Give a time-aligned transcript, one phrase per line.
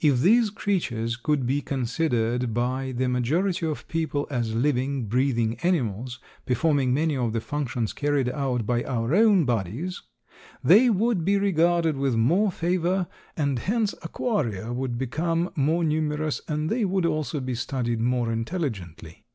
[0.00, 6.18] If these creatures could be considered by the majority of people as living, breathing animals,
[6.44, 10.02] performing many of the functions carried on by our own bodies
[10.64, 13.06] they would be regarded with more favor
[13.36, 19.26] and hence aquaria would become more numerous and they would also be studied more intelligently.